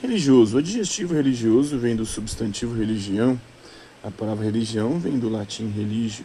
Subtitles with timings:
[0.00, 0.54] Religioso.
[0.54, 3.38] O adjetivo religioso vem do substantivo religião.
[4.02, 6.24] A palavra religião vem do latim religio.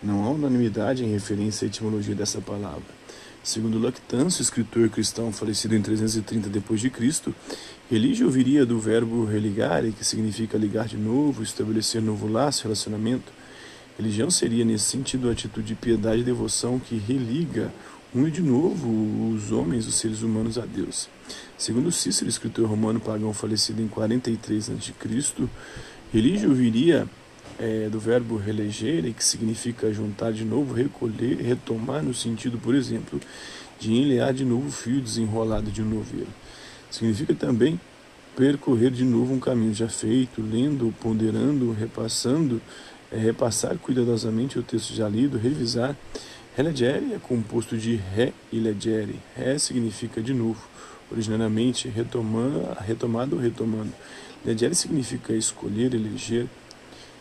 [0.00, 2.86] Não há unanimidade em referência à etimologia dessa palavra.
[3.42, 7.34] Segundo Lactâncio, escritor cristão falecido em 330 d.C.,
[7.90, 13.32] religio viria do verbo religare, que significa ligar de novo, estabelecer novo laço, relacionamento.
[13.98, 17.72] Religião seria, nesse sentido, a atitude de piedade e devoção que religa,
[18.14, 18.88] une de novo
[19.34, 21.08] os homens, os seres humanos, a Deus.
[21.58, 24.94] Segundo Cícero, escritor romano pagão falecido em 43 a.C.,
[26.12, 27.08] religio viria
[27.58, 33.20] é, do verbo relegere, que significa juntar de novo, recolher, retomar, no sentido, por exemplo,
[33.80, 36.28] de enlear de novo o fio desenrolado de um novelo.
[36.88, 37.80] Significa também
[38.36, 42.62] percorrer de novo um caminho já feito, lendo, ponderando, repassando,
[43.10, 45.96] repassar cuidadosamente o texto já lido, revisar.
[46.56, 49.16] Relegere é composto de re e legere.
[49.36, 50.60] Re significa de novo,
[51.10, 53.92] originariamente retomando, retomado ou retomando.
[54.44, 56.48] Legere significa escolher, eleger,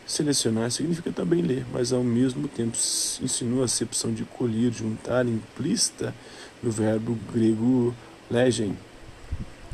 [0.08, 2.78] Selecionar significa também ler, mas ao mesmo tempo
[3.22, 6.16] insinua a acepção de colher, juntar, implícita
[6.64, 7.94] no verbo grego
[8.32, 8.78] legem.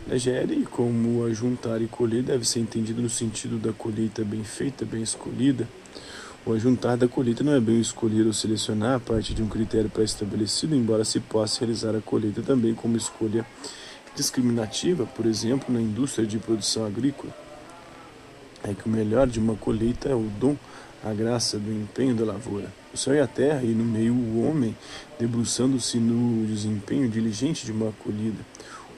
[0.08, 5.04] Legere, como ajuntar e colher, deve ser entendido no sentido da colheita bem feita, bem
[5.04, 5.68] escolhida.
[6.46, 9.90] O ajuntar da colheita não é bem escolher ou selecionar a partir de um critério
[9.90, 13.46] pré-estabelecido, embora se possa realizar a colheita também como escolha
[14.16, 17.34] discriminativa, por exemplo, na indústria de produção agrícola
[18.64, 20.56] é que o melhor de uma colheita é o dom,
[21.04, 22.72] a graça do empenho da lavoura.
[22.94, 24.76] O céu e a terra, e no meio o homem,
[25.20, 28.40] debruçando-se no desempenho diligente de uma colhida.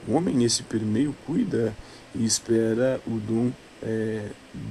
[0.06, 1.74] O homem, nesse permeio, cuida
[2.14, 3.50] e espera o dom
[3.82, 4.28] é,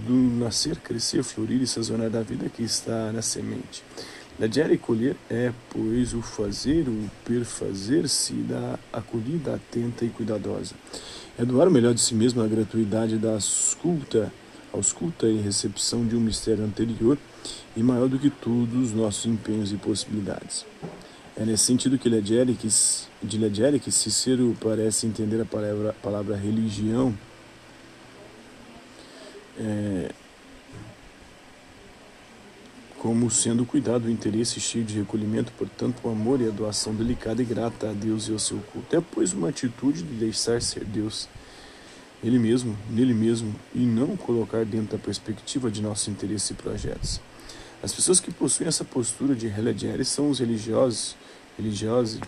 [0.07, 3.83] do nascer, crescer, florir e sazonar da vida que está na semente.
[4.39, 10.75] Ladear e colher é, pois, o fazer, o perfazer-se da acolhida atenta e cuidadosa.
[11.37, 14.31] É doar o melhor de si mesmo na gratuidade da escuta
[14.75, 17.17] ausculta e recepção de um mistério anterior
[17.75, 20.65] e maior do que todos os nossos empenhos e possibilidades.
[21.37, 27.13] É nesse sentido que Ledgerix, de Ledgerix, Cícero parece entender a palavra, a palavra religião
[29.59, 30.11] é,
[32.97, 37.41] como sendo cuidado, o interesse cheio de recolhimento, portanto, o amor e a doação delicada
[37.41, 38.95] e grata a Deus e ao seu culto.
[38.95, 41.29] É, pois, uma atitude de deixar ser Deus
[42.23, 47.21] ele mesmo, nele mesmo, e não colocar dentro da perspectiva de nossos interesses e projetos.
[47.83, 51.15] As pessoas que possuem essa postura de religare são os religiosos,
[51.55, 52.19] religiosos.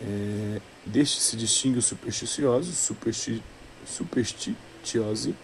[0.00, 3.42] É, deste se distingue os supersticiosos, supersti,
[3.86, 5.34] superstitiosi,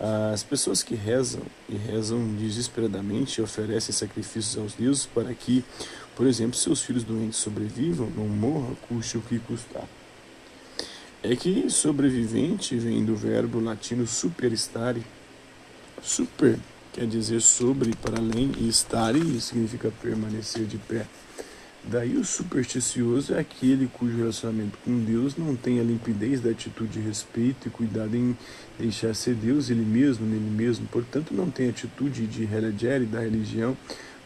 [0.00, 5.64] as pessoas que rezam e rezam desesperadamente e oferecem sacrifícios aos deuses para que,
[6.16, 9.88] por exemplo, seus filhos doentes sobrevivam, não morram, custe o que custar.
[11.22, 15.02] É que sobrevivente vem do verbo latino superstare.
[16.02, 16.58] Super
[16.94, 21.06] quer dizer sobre, para além, e stare significa permanecer de pé.
[21.86, 26.92] Daí o supersticioso é aquele cujo relacionamento com Deus não tem a limpidez da atitude
[26.92, 28.34] de respeito e cuidado em
[28.78, 30.86] deixar ser Deus ele mesmo, nele mesmo.
[30.86, 33.76] Portanto, não tem atitude de religere da religião,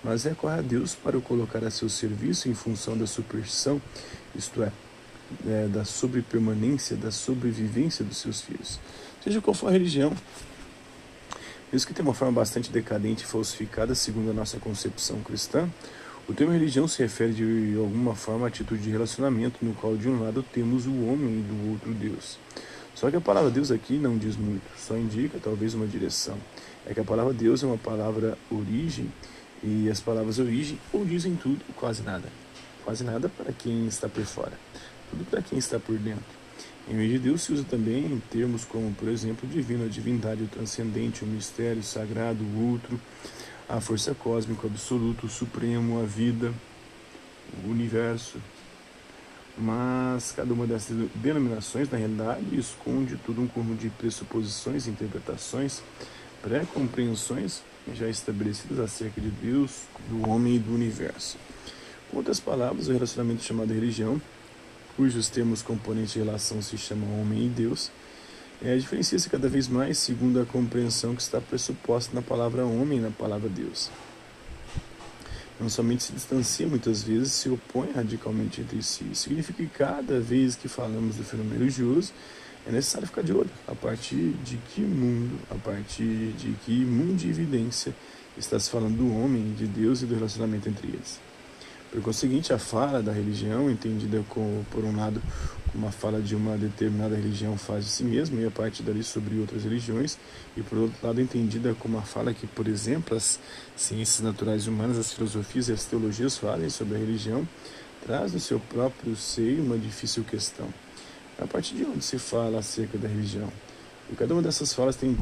[0.04, 3.82] mas recorre a Deus para o colocar a seu serviço em função da superstição,
[4.36, 4.70] isto é,
[5.44, 8.78] é, da sobrepermanência, da sobrevivência dos seus filhos.
[9.22, 10.16] Seja qual for a religião,
[11.72, 15.68] mesmo que tenha uma forma bastante decadente e falsificada, segundo a nossa concepção cristã,
[16.28, 20.08] o termo religião se refere de alguma forma à atitude de relacionamento no qual de
[20.08, 22.38] um lado temos o homem e do outro Deus.
[22.94, 26.36] Só que a palavra Deus aqui não diz muito, só indica talvez uma direção.
[26.86, 29.12] É que a palavra Deus é uma palavra origem
[29.62, 32.28] e as palavras origem ou dizem tudo quase nada.
[32.84, 34.58] Quase nada para quem está por fora
[35.10, 36.38] tudo para quem está por dentro.
[36.88, 39.88] Em vez de Deus se usa também em termos como, por exemplo, o divino, a
[39.88, 42.98] divindade, o transcendente, o mistério sagrado, o outro,
[43.68, 46.52] a força cósmica, o absoluto, o supremo, a vida,
[47.64, 48.38] o universo.
[49.56, 55.82] Mas cada uma dessas denominações, na realidade, esconde todo um conjunto de pressuposições, interpretações,
[56.42, 57.62] pré-compreensões
[57.94, 61.36] já estabelecidas acerca de Deus, do homem e do universo.
[62.10, 64.20] Com outras palavras, o relacionamento chamado religião
[64.98, 67.88] cujos termos componentes de relação se chamam homem e Deus,
[68.62, 73.00] é, diferencia-se cada vez mais segundo a compreensão que está pressuposta na palavra homem e
[73.00, 73.90] na palavra Deus.
[75.60, 79.04] Não somente se distancia, muitas vezes se opõe radicalmente entre si.
[79.14, 82.12] Significa que cada vez que falamos do fenômeno religioso,
[82.66, 87.16] é necessário ficar de olho a partir de que mundo, a partir de que mundo
[87.16, 87.94] de evidência
[88.36, 91.27] está se falando do homem, de Deus e do relacionamento entre eles.
[91.90, 95.22] Por conseguinte, a fala da religião, entendida por um lado
[95.72, 99.02] como a fala de uma determinada religião faz de si mesma e a partir dali
[99.02, 100.18] sobre outras religiões,
[100.56, 103.40] e por outro lado entendida como a fala que, por exemplo, as
[103.74, 107.48] ciências naturais humanas, as filosofias e as teologias fazem sobre a religião,
[108.04, 110.68] traz no seu próprio seio uma difícil questão.
[111.38, 113.50] A partir de onde se fala acerca da religião?
[114.10, 115.16] E cada uma dessas falas tem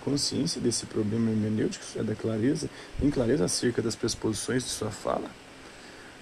[0.00, 2.68] consciência desse problema hermenêutico, é da clareza,
[3.00, 5.28] tem clareza acerca das pressuposições de sua fala.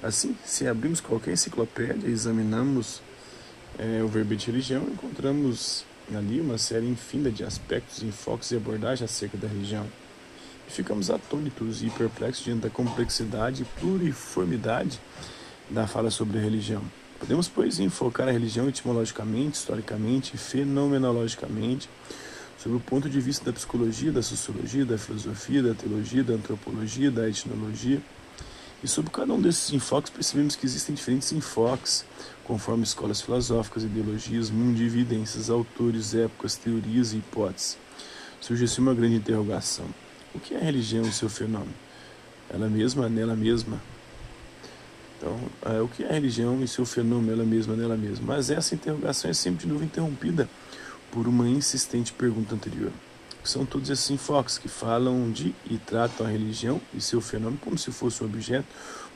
[0.05, 3.01] Assim, se abrimos qualquer enciclopédia e examinamos
[3.79, 5.83] é, o verbete religião, encontramos
[6.15, 9.87] ali uma série infinda de aspectos, enfoques e abordagens acerca da religião.
[10.69, 15.01] E ficamos atônitos e perplexos diante da complexidade e pluriformidade
[15.71, 16.83] da fala sobre a religião.
[17.19, 21.89] Podemos, pois, enfocar a religião etimologicamente, historicamente fenomenologicamente,
[22.59, 27.11] sob o ponto de vista da psicologia, da sociologia, da filosofia, da teologia, da antropologia,
[27.11, 28.03] da etnologia.
[28.85, 32.05] E sobre cada um desses enfoques percebemos que existem diferentes enfoques,
[32.45, 37.79] conforme escolas filosóficas, ideologias, mundo de evidências, autores, épocas, teorias e hipóteses.
[38.43, 39.87] Surge assim uma grande interrogação.
[40.35, 41.73] O que é a religião e seu fenômeno?
[42.51, 43.81] Ela mesma, nela mesma,
[45.17, 45.39] então,
[45.75, 48.35] é, o que é a religião e seu fenômeno ela mesma nela mesma?
[48.35, 50.47] Mas essa interrogação é sempre de novo interrompida
[51.11, 52.93] por uma insistente pergunta anterior.
[53.45, 57.77] São todos esses enfoques que falam de e tratam a religião e seu fenômeno como
[57.77, 58.67] se fosse um objeto,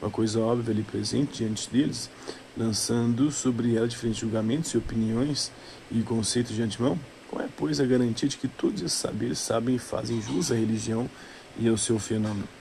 [0.03, 2.11] uma coisa óbvia ali presente diante deles,
[2.55, 5.51] lançando sobre ela diferentes julgamentos e opiniões
[5.91, 7.01] e conceitos de antemão.
[7.31, 10.55] Qual é, pois, a garantia de que todos esses saberes sabem e fazem jus à
[10.55, 11.09] religião
[11.59, 12.58] e ao seu fenômeno?